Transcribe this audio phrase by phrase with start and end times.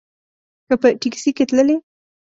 [0.67, 1.75] که په ټیکسي کې تللې.